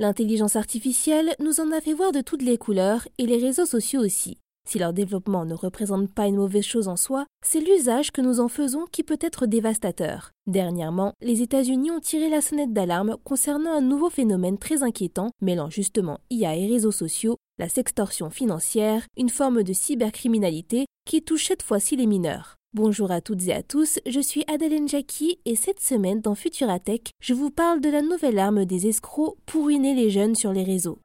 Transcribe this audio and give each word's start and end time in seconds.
L'intelligence 0.00 0.56
artificielle 0.56 1.34
nous 1.40 1.60
en 1.60 1.70
a 1.72 1.80
fait 1.82 1.92
voir 1.92 2.10
de 2.10 2.22
toutes 2.22 2.40
les 2.40 2.56
couleurs 2.56 3.06
et 3.18 3.26
les 3.26 3.36
réseaux 3.36 3.66
sociaux 3.66 4.00
aussi. 4.00 4.38
Si 4.66 4.78
leur 4.78 4.94
développement 4.94 5.44
ne 5.44 5.52
représente 5.52 6.10
pas 6.10 6.26
une 6.26 6.36
mauvaise 6.36 6.64
chose 6.64 6.88
en 6.88 6.96
soi, 6.96 7.26
c'est 7.44 7.60
l'usage 7.60 8.10
que 8.10 8.22
nous 8.22 8.40
en 8.40 8.48
faisons 8.48 8.86
qui 8.90 9.02
peut 9.02 9.18
être 9.20 9.44
dévastateur. 9.44 10.30
Dernièrement, 10.46 11.12
les 11.20 11.42
États-Unis 11.42 11.90
ont 11.90 12.00
tiré 12.00 12.30
la 12.30 12.40
sonnette 12.40 12.72
d'alarme 12.72 13.18
concernant 13.24 13.74
un 13.74 13.82
nouveau 13.82 14.08
phénomène 14.08 14.56
très 14.56 14.82
inquiétant 14.82 15.32
mêlant 15.42 15.68
justement 15.68 16.18
IA 16.30 16.56
et 16.56 16.66
réseaux 16.66 16.92
sociaux, 16.92 17.36
la 17.58 17.68
sextorsion 17.68 18.30
financière, 18.30 19.04
une 19.18 19.28
forme 19.28 19.62
de 19.62 19.74
cybercriminalité 19.74 20.86
qui 21.04 21.22
touche 21.22 21.48
cette 21.48 21.62
fois-ci 21.62 21.96
les 21.96 22.06
mineurs. 22.06 22.56
Bonjour 22.72 23.10
à 23.10 23.20
toutes 23.20 23.48
et 23.48 23.52
à 23.52 23.64
tous, 23.64 23.98
je 24.06 24.20
suis 24.20 24.44
Adeline 24.46 24.86
Jackie 24.86 25.40
et 25.44 25.56
cette 25.56 25.80
semaine 25.80 26.20
dans 26.20 26.36
Futuratech, 26.36 27.10
je 27.20 27.34
vous 27.34 27.50
parle 27.50 27.80
de 27.80 27.88
la 27.90 28.00
nouvelle 28.00 28.38
arme 28.38 28.64
des 28.64 28.86
escrocs 28.86 29.36
pour 29.44 29.66
ruiner 29.66 29.92
les 29.92 30.08
jeunes 30.08 30.36
sur 30.36 30.52
les 30.52 30.62
réseaux. 30.62 31.00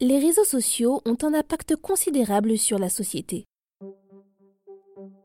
Les 0.00 0.18
réseaux 0.18 0.42
sociaux 0.42 1.02
ont 1.06 1.16
un 1.22 1.34
impact 1.34 1.76
considérable 1.76 2.58
sur 2.58 2.80
la 2.80 2.88
société. 2.88 3.44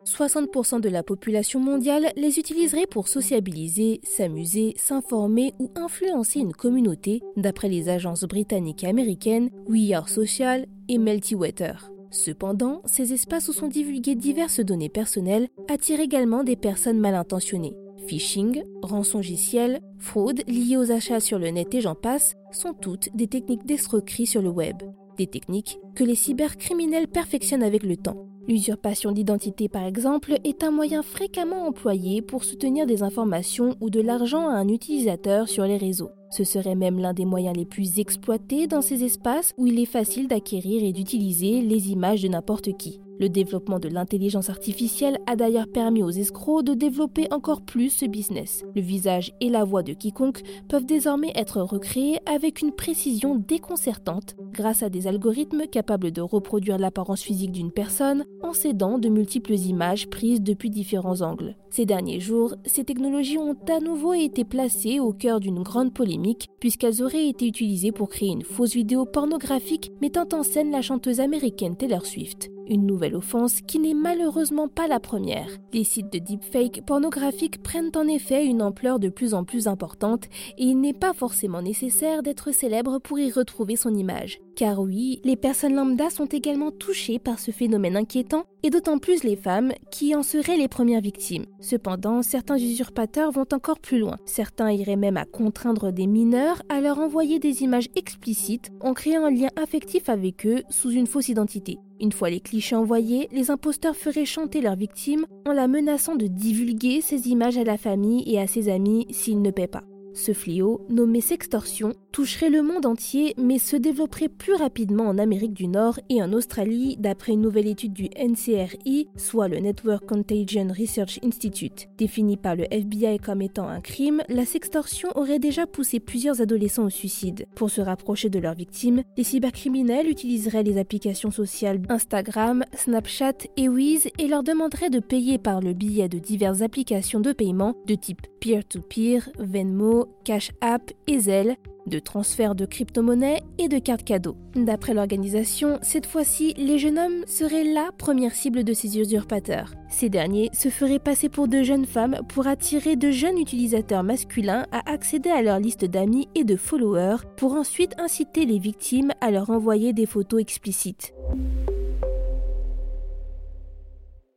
60% 0.05 0.79
de 0.81 0.89
la 0.89 1.03
population 1.03 1.59
mondiale 1.59 2.07
les 2.15 2.39
utiliserait 2.39 2.87
pour 2.87 3.07
sociabiliser, 3.07 3.99
s'amuser, 4.03 4.73
s'informer 4.77 5.53
ou 5.59 5.71
influencer 5.75 6.39
une 6.39 6.53
communauté, 6.53 7.21
d'après 7.35 7.69
les 7.69 7.89
agences 7.89 8.23
britanniques 8.23 8.83
et 8.83 8.87
américaines 8.87 9.49
We 9.67 9.91
Are 9.91 10.09
Social 10.09 10.65
et 10.87 10.97
Meltywater. 10.97 11.91
Cependant, 12.09 12.81
ces 12.85 13.13
espaces 13.13 13.49
où 13.49 13.53
sont 13.53 13.67
divulguées 13.67 14.15
diverses 14.15 14.61
données 14.61 14.89
personnelles 14.89 15.49
attirent 15.69 15.99
également 15.99 16.43
des 16.43 16.55
personnes 16.55 16.99
mal 16.99 17.15
intentionnées. 17.15 17.75
Phishing, 18.07 18.63
rançongiciel, 18.81 19.81
fraude 19.99 20.41
liées 20.47 20.77
aux 20.77 20.91
achats 20.91 21.19
sur 21.19 21.39
le 21.39 21.49
net 21.49 21.75
et 21.75 21.81
j'en 21.81 21.95
passe 21.95 22.35
sont 22.51 22.73
toutes 22.73 23.09
des 23.15 23.27
techniques 23.27 23.65
d'escroquerie 23.65 24.25
sur 24.27 24.41
le 24.41 24.49
web. 24.49 24.77
Des 25.17 25.27
techniques 25.27 25.79
que 25.95 26.03
les 26.03 26.15
cybercriminels 26.15 27.07
perfectionnent 27.07 27.63
avec 27.63 27.83
le 27.83 27.97
temps. 27.97 28.27
L'usurpation 28.47 29.11
d'identité, 29.11 29.67
par 29.67 29.83
exemple, 29.83 30.37
est 30.45 30.63
un 30.63 30.71
moyen 30.71 31.03
fréquemment 31.03 31.67
employé 31.67 32.21
pour 32.21 32.45
soutenir 32.45 32.85
des 32.85 33.03
informations 33.03 33.75
ou 33.81 33.89
de 33.89 33.99
l'argent 33.99 34.47
à 34.47 34.53
un 34.53 34.69
utilisateur 34.69 35.49
sur 35.49 35.65
les 35.65 35.75
réseaux. 35.75 36.11
Ce 36.31 36.45
serait 36.45 36.75
même 36.75 36.97
l'un 36.97 37.13
des 37.13 37.25
moyens 37.25 37.57
les 37.57 37.65
plus 37.65 37.99
exploités 37.99 38.67
dans 38.67 38.81
ces 38.81 39.03
espaces 39.03 39.53
où 39.57 39.67
il 39.67 39.79
est 39.79 39.85
facile 39.85 40.29
d'acquérir 40.29 40.81
et 40.83 40.93
d'utiliser 40.93 41.61
les 41.61 41.91
images 41.91 42.21
de 42.21 42.29
n'importe 42.29 42.77
qui. 42.77 43.01
Le 43.19 43.29
développement 43.29 43.79
de 43.79 43.89
l'intelligence 43.89 44.49
artificielle 44.49 45.19
a 45.25 45.35
d'ailleurs 45.35 45.67
permis 45.67 46.03
aux 46.03 46.11
escrocs 46.11 46.63
de 46.63 46.73
développer 46.73 47.27
encore 47.31 47.61
plus 47.61 47.89
ce 47.89 48.05
business. 48.05 48.63
Le 48.75 48.81
visage 48.81 49.33
et 49.41 49.49
la 49.49 49.63
voix 49.63 49.81
de 49.81 49.93
quiconque 49.93 50.43
peuvent 50.67 50.85
désormais 50.85 51.31
être 51.35 51.61
recréés 51.61 52.19
avec 52.25 52.61
une 52.61 52.71
précision 52.71 53.35
déconcertante 53.35 54.35
grâce 54.51 54.83
à 54.83 54.89
des 54.89 55.07
algorithmes 55.07 55.65
capables 55.67 56.11
de 56.11 56.21
reproduire 56.21 56.77
l'apparence 56.77 57.23
physique 57.23 57.51
d'une 57.51 57.71
personne 57.71 58.25
en 58.43 58.53
s'aidant 58.53 58.99
de 58.99 59.09
multiples 59.09 59.53
images 59.53 60.07
prises 60.07 60.41
depuis 60.41 60.69
différents 60.69 61.21
angles. 61.21 61.55
Ces 61.71 61.85
derniers 61.85 62.19
jours, 62.19 62.55
ces 62.65 62.83
technologies 62.83 63.37
ont 63.37 63.55
à 63.67 63.79
nouveau 63.79 64.13
été 64.13 64.43
placées 64.45 64.99
au 64.99 65.13
cœur 65.13 65.39
d'une 65.39 65.63
grande 65.63 65.93
polémique 65.93 66.47
puisqu'elles 66.59 67.01
auraient 67.01 67.27
été 67.27 67.47
utilisées 67.47 67.91
pour 67.91 68.09
créer 68.09 68.29
une 68.29 68.43
fausse 68.43 68.73
vidéo 68.73 69.05
pornographique 69.05 69.91
mettant 70.01 70.27
en 70.33 70.43
scène 70.43 70.71
la 70.71 70.81
chanteuse 70.81 71.19
américaine 71.19 71.75
Taylor 71.75 72.05
Swift. 72.05 72.49
Une 72.69 72.85
nouvelle 72.85 73.15
offense 73.15 73.61
qui 73.61 73.79
n'est 73.79 73.93
malheureusement 73.93 74.67
pas 74.67 74.87
la 74.87 74.99
première. 74.99 75.47
Les 75.71 75.85
sites 75.85 76.11
de 76.11 76.19
deepfake 76.19 76.85
pornographiques 76.85 77.63
prennent 77.63 77.91
en 77.95 78.07
effet 78.07 78.45
une 78.45 78.61
ampleur 78.61 78.99
de 78.99 79.07
plus 79.07 79.33
en 79.33 79.45
plus 79.45 79.67
importante 79.67 80.25
et 80.57 80.65
il 80.65 80.81
n'est 80.81 80.93
pas 80.93 81.13
forcément 81.13 81.61
nécessaire 81.61 82.23
d'être 82.23 82.51
célèbre 82.51 82.99
pour 82.99 83.19
y 83.19 83.31
retrouver 83.31 83.77
son 83.77 83.93
image. 83.95 84.39
Car 84.57 84.79
oui, 84.79 85.21
les 85.23 85.37
personnes 85.37 85.75
lambda 85.75 86.09
sont 86.09 86.25
également 86.25 86.71
touchées 86.71 87.19
par 87.19 87.39
ce 87.39 87.51
phénomène 87.51 87.95
inquiétant, 87.95 88.43
et 88.63 88.71
d'autant 88.71 88.97
plus 88.97 89.23
les 89.23 89.35
femmes, 89.35 89.71
qui 89.91 90.15
en 90.15 90.23
seraient 90.23 90.57
les 90.57 90.67
premières 90.67 90.99
victimes. 90.99 91.45
Cependant, 91.61 92.23
certains 92.23 92.57
usurpateurs 92.57 93.31
vont 93.31 93.45
encore 93.53 93.79
plus 93.79 93.99
loin. 93.99 94.17
Certains 94.25 94.71
iraient 94.71 94.95
même 94.95 95.15
à 95.15 95.25
contraindre 95.25 95.93
des 95.93 96.07
mineurs 96.07 96.63
à 96.69 96.81
leur 96.81 96.97
envoyer 96.97 97.37
des 97.37 97.61
images 97.61 97.89
explicites 97.95 98.71
en 98.81 98.93
créant 98.93 99.25
un 99.25 99.31
lien 99.31 99.49
affectif 99.61 100.09
avec 100.09 100.45
eux 100.47 100.63
sous 100.69 100.89
une 100.89 101.07
fausse 101.07 101.29
identité. 101.29 101.77
Une 101.99 102.11
fois 102.11 102.29
les 102.29 102.39
clichés 102.39 102.75
envoyés, 102.75 103.27
les 103.31 103.49
imposteurs 103.49 103.95
feraient 103.95 104.25
chanter 104.25 104.61
leur 104.61 104.75
victime 104.75 105.25
en 105.47 105.53
la 105.53 105.67
menaçant 105.67 106.15
de 106.15 106.27
divulguer 106.27 107.01
ces 107.01 107.27
images 107.29 107.57
à 107.57 107.63
la 107.63 107.77
famille 107.77 108.23
et 108.31 108.39
à 108.39 108.47
ses 108.47 108.69
amis 108.69 109.07
s'ils 109.09 109.41
ne 109.41 109.51
paient 109.51 109.67
pas. 109.67 109.83
Ce 110.13 110.33
fléau, 110.33 110.85
nommé 110.89 111.21
sextorsion, 111.21 111.93
toucherait 112.11 112.49
le 112.49 112.63
monde 112.63 112.85
entier 112.85 113.35
mais 113.37 113.59
se 113.59 113.75
développerait 113.75 114.29
plus 114.29 114.55
rapidement 114.55 115.05
en 115.05 115.17
Amérique 115.17 115.53
du 115.53 115.67
Nord 115.67 115.99
et 116.09 116.21
en 116.23 116.33
Australie 116.33 116.97
d'après 116.97 117.33
une 117.33 117.41
nouvelle 117.41 117.67
étude 117.67 117.93
du 117.93 118.09
NCRI, 118.17 119.07
soit 119.15 119.47
le 119.47 119.59
Network 119.59 120.05
Contagion 120.07 120.67
Research 120.67 121.19
Institute. 121.23 121.87
Définie 121.97 122.37
par 122.37 122.55
le 122.55 122.65
FBI 122.71 123.19
comme 123.19 123.41
étant 123.41 123.67
un 123.67 123.81
crime, 123.81 124.23
la 124.29 124.45
sextorsion 124.45 125.09
aurait 125.15 125.39
déjà 125.39 125.67
poussé 125.67 125.99
plusieurs 125.99 126.41
adolescents 126.41 126.85
au 126.85 126.89
suicide. 126.89 127.45
Pour 127.55 127.69
se 127.69 127.81
rapprocher 127.81 128.29
de 128.29 128.39
leurs 128.39 128.55
victimes, 128.55 129.03
les 129.17 129.23
cybercriminels 129.23 130.09
utiliseraient 130.09 130.63
les 130.63 130.79
applications 130.79 131.31
sociales 131.31 131.81
Instagram, 131.89 132.63
Snapchat 132.73 133.47
et 133.57 133.69
Wiz 133.69 134.07
et 134.17 134.27
leur 134.27 134.43
demanderaient 134.43 134.89
de 134.89 134.99
payer 134.99 135.37
par 135.37 135.61
le 135.61 135.73
billet 135.73 136.09
de 136.09 136.19
diverses 136.19 136.61
applications 136.61 137.19
de 137.19 137.31
paiement 137.31 137.75
de 137.85 137.95
type 137.95 138.21
peer-to-peer, 138.39 139.29
Venmo, 139.39 140.06
Cash 140.23 140.51
App 140.61 140.91
et 141.07 141.19
Zelle, 141.19 141.55
de 141.87 141.99
transfert 141.99 142.53
de 142.53 142.65
crypto-monnaies 142.65 143.41
et 143.57 143.67
de 143.67 143.79
cartes 143.79 144.03
cadeaux. 144.03 144.35
D'après 144.55 144.93
l'organisation, 144.93 145.79
cette 145.81 146.05
fois-ci, 146.05 146.53
les 146.57 146.77
jeunes 146.77 146.99
hommes 146.99 147.23
seraient 147.25 147.63
la 147.63 147.91
première 147.97 148.33
cible 148.33 148.63
de 148.63 148.73
ces 148.73 148.99
usurpateurs. 148.99 149.73
Ces 149.89 150.09
derniers 150.09 150.49
se 150.53 150.69
feraient 150.69 150.99
passer 150.99 151.29
pour 151.29 151.47
de 151.47 151.63
jeunes 151.63 151.85
femmes 151.85 152.19
pour 152.27 152.47
attirer 152.47 152.95
de 152.95 153.11
jeunes 153.11 153.37
utilisateurs 153.37 154.03
masculins 154.03 154.65
à 154.71 154.91
accéder 154.91 155.29
à 155.29 155.41
leur 155.41 155.59
liste 155.59 155.85
d'amis 155.85 156.27
et 156.35 156.43
de 156.43 156.55
followers 156.55 157.23
pour 157.37 157.53
ensuite 157.53 157.93
inciter 157.99 158.45
les 158.45 158.59
victimes 158.59 159.11
à 159.21 159.31
leur 159.31 159.49
envoyer 159.49 159.93
des 159.93 160.05
photos 160.05 160.41
explicites. 160.41 161.13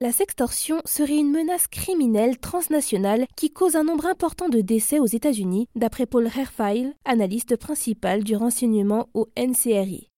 La 0.02 0.12
sextorsion 0.12 0.80
serait 0.86 1.18
une 1.18 1.30
menace 1.30 1.66
criminelle 1.66 2.38
transnationale 2.38 3.26
qui 3.36 3.50
cause 3.50 3.76
un 3.76 3.84
nombre 3.84 4.06
important 4.06 4.48
de 4.48 4.62
décès 4.62 4.98
aux 4.98 5.04
États-Unis, 5.04 5.68
d'après 5.74 6.06
Paul 6.06 6.26
Herfile, 6.26 6.94
analyste 7.04 7.56
principal 7.56 8.24
du 8.24 8.34
renseignement 8.34 9.10
au 9.12 9.28
NCRI. 9.36 10.08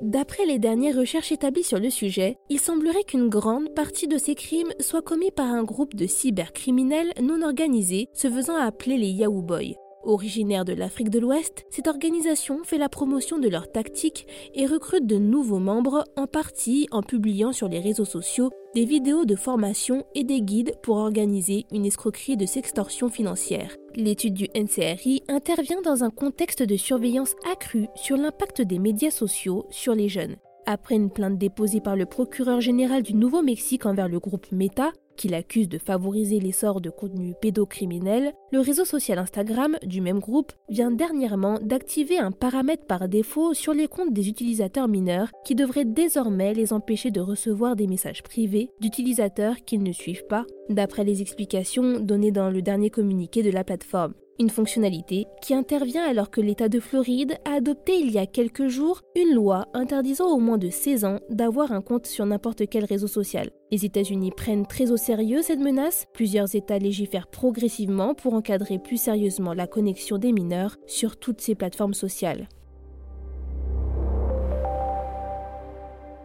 D'après 0.00 0.46
les 0.46 0.58
dernières 0.58 0.96
recherches 0.96 1.30
établies 1.30 1.62
sur 1.62 1.78
le 1.78 1.90
sujet, 1.90 2.36
il 2.50 2.58
semblerait 2.58 3.04
qu'une 3.04 3.28
grande 3.28 3.72
partie 3.72 4.08
de 4.08 4.18
ces 4.18 4.34
crimes 4.34 4.72
soient 4.80 5.00
commis 5.00 5.30
par 5.30 5.46
un 5.46 5.62
groupe 5.62 5.94
de 5.94 6.08
cybercriminels 6.08 7.12
non 7.22 7.40
organisés 7.40 8.08
se 8.14 8.28
faisant 8.28 8.56
appeler 8.56 8.96
les 8.98 9.10
Yahoo 9.10 9.42
Boys. 9.42 9.76
Originaire 10.04 10.64
de 10.64 10.74
l'Afrique 10.74 11.08
de 11.08 11.18
l'Ouest, 11.18 11.64
cette 11.70 11.88
organisation 11.88 12.62
fait 12.62 12.78
la 12.78 12.88
promotion 12.88 13.38
de 13.38 13.48
leurs 13.48 13.72
tactiques 13.72 14.26
et 14.54 14.66
recrute 14.66 15.06
de 15.06 15.16
nouveaux 15.16 15.58
membres, 15.58 16.04
en 16.16 16.26
partie 16.26 16.86
en 16.90 17.02
publiant 17.02 17.52
sur 17.52 17.68
les 17.68 17.80
réseaux 17.80 18.04
sociaux 18.04 18.50
des 18.74 18.84
vidéos 18.84 19.24
de 19.24 19.36
formation 19.36 20.04
et 20.14 20.24
des 20.24 20.42
guides 20.42 20.74
pour 20.82 20.96
organiser 20.96 21.64
une 21.72 21.86
escroquerie 21.86 22.36
de 22.36 22.44
sextorsion 22.44 23.08
financière. 23.08 23.76
L'étude 23.94 24.34
du 24.34 24.48
NCRI 24.54 25.22
intervient 25.28 25.80
dans 25.82 26.04
un 26.04 26.10
contexte 26.10 26.62
de 26.62 26.76
surveillance 26.76 27.34
accrue 27.50 27.86
sur 27.94 28.16
l'impact 28.16 28.62
des 28.62 28.78
médias 28.78 29.10
sociaux 29.10 29.66
sur 29.70 29.94
les 29.94 30.08
jeunes. 30.08 30.36
Après 30.66 30.94
une 30.94 31.10
plainte 31.10 31.36
déposée 31.36 31.80
par 31.80 31.94
le 31.94 32.06
procureur 32.06 32.60
général 32.62 33.02
du 33.02 33.14
Nouveau-Mexique 33.14 33.84
envers 33.84 34.08
le 34.08 34.18
groupe 34.18 34.50
Meta, 34.50 34.92
qui 35.16 35.28
l'accuse 35.28 35.68
de 35.68 35.78
favoriser 35.78 36.40
l'essor 36.40 36.80
de 36.80 36.88
contenus 36.90 37.34
pédocriminels, 37.40 38.32
le 38.50 38.60
réseau 38.60 38.84
social 38.84 39.18
Instagram 39.18 39.76
du 39.84 40.00
même 40.00 40.20
groupe 40.20 40.52
vient 40.70 40.90
dernièrement 40.90 41.58
d'activer 41.60 42.18
un 42.18 42.32
paramètre 42.32 42.86
par 42.86 43.08
défaut 43.08 43.52
sur 43.52 43.74
les 43.74 43.88
comptes 43.88 44.14
des 44.14 44.28
utilisateurs 44.28 44.88
mineurs 44.88 45.30
qui 45.44 45.54
devrait 45.54 45.84
désormais 45.84 46.54
les 46.54 46.72
empêcher 46.72 47.10
de 47.10 47.20
recevoir 47.20 47.76
des 47.76 47.86
messages 47.86 48.22
privés 48.22 48.70
d'utilisateurs 48.80 49.56
qu'ils 49.66 49.82
ne 49.82 49.92
suivent 49.92 50.26
pas, 50.26 50.46
d'après 50.70 51.04
les 51.04 51.20
explications 51.20 52.00
données 52.00 52.32
dans 52.32 52.50
le 52.50 52.62
dernier 52.62 52.88
communiqué 52.88 53.42
de 53.42 53.50
la 53.50 53.64
plateforme. 53.64 54.14
Une 54.40 54.50
fonctionnalité 54.50 55.28
qui 55.40 55.54
intervient 55.54 56.02
alors 56.02 56.28
que 56.28 56.40
l'État 56.40 56.68
de 56.68 56.80
Floride 56.80 57.38
a 57.44 57.54
adopté 57.54 57.94
il 58.00 58.10
y 58.10 58.18
a 58.18 58.26
quelques 58.26 58.66
jours 58.66 59.02
une 59.14 59.32
loi 59.32 59.66
interdisant 59.74 60.26
au 60.26 60.38
moins 60.38 60.58
de 60.58 60.70
16 60.70 61.04
ans 61.04 61.20
d'avoir 61.30 61.70
un 61.70 61.80
compte 61.80 62.06
sur 62.06 62.26
n'importe 62.26 62.68
quel 62.68 62.84
réseau 62.84 63.06
social. 63.06 63.50
Les 63.70 63.84
États-Unis 63.84 64.32
prennent 64.36 64.66
très 64.66 64.90
au 64.90 64.96
sérieux 64.96 65.42
cette 65.42 65.60
menace, 65.60 66.06
plusieurs 66.12 66.52
États 66.56 66.80
légifèrent 66.80 67.28
progressivement 67.28 68.14
pour 68.14 68.34
encadrer 68.34 68.80
plus 68.80 69.00
sérieusement 69.00 69.54
la 69.54 69.68
connexion 69.68 70.18
des 70.18 70.32
mineurs 70.32 70.78
sur 70.86 71.16
toutes 71.16 71.40
ces 71.40 71.54
plateformes 71.54 71.94
sociales. 71.94 72.48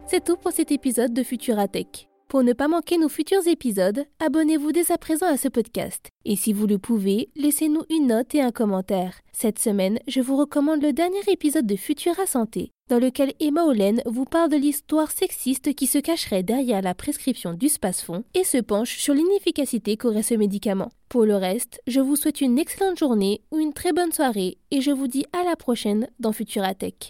C'est 0.06 0.24
tout 0.24 0.36
pour 0.36 0.50
cet 0.50 0.72
épisode 0.72 1.14
de 1.14 1.22
Futuratech. 1.22 2.09
Pour 2.30 2.44
ne 2.44 2.52
pas 2.52 2.68
manquer 2.68 2.96
nos 2.96 3.08
futurs 3.08 3.48
épisodes, 3.48 4.04
abonnez-vous 4.20 4.70
dès 4.70 4.92
à 4.92 4.98
présent 4.98 5.26
à 5.26 5.36
ce 5.36 5.48
podcast. 5.48 6.10
Et 6.24 6.36
si 6.36 6.52
vous 6.52 6.68
le 6.68 6.78
pouvez, 6.78 7.28
laissez-nous 7.34 7.82
une 7.90 8.06
note 8.06 8.36
et 8.36 8.40
un 8.40 8.52
commentaire. 8.52 9.18
Cette 9.32 9.58
semaine, 9.58 9.98
je 10.06 10.20
vous 10.20 10.36
recommande 10.36 10.80
le 10.80 10.92
dernier 10.92 11.18
épisode 11.26 11.66
de 11.66 11.74
Futura 11.74 12.26
Santé, 12.26 12.70
dans 12.88 13.00
lequel 13.00 13.32
Emma 13.40 13.64
Olen 13.64 14.00
vous 14.06 14.26
parle 14.26 14.48
de 14.48 14.56
l'histoire 14.56 15.10
sexiste 15.10 15.74
qui 15.74 15.88
se 15.88 15.98
cacherait 15.98 16.44
derrière 16.44 16.82
la 16.82 16.94
prescription 16.94 17.52
du 17.52 17.68
Spasfon 17.68 18.22
et 18.34 18.44
se 18.44 18.58
penche 18.58 18.98
sur 18.98 19.12
l'inefficacité 19.12 19.96
qu'aurait 19.96 20.22
ce 20.22 20.34
médicament. 20.34 20.92
Pour 21.08 21.24
le 21.24 21.34
reste, 21.34 21.80
je 21.88 21.98
vous 21.98 22.14
souhaite 22.14 22.40
une 22.40 22.60
excellente 22.60 22.96
journée 22.96 23.40
ou 23.50 23.58
une 23.58 23.72
très 23.72 23.92
bonne 23.92 24.12
soirée 24.12 24.56
et 24.70 24.80
je 24.80 24.92
vous 24.92 25.08
dis 25.08 25.26
à 25.32 25.42
la 25.42 25.56
prochaine 25.56 26.06
dans 26.20 26.30
Futuratech. 26.30 27.08